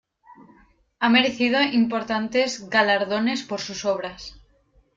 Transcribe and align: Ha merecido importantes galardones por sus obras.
Ha 0.99 1.09
merecido 1.09 1.61
importantes 1.61 2.67
galardones 2.71 3.43
por 3.43 3.61
sus 3.61 3.85
obras. 3.85 4.33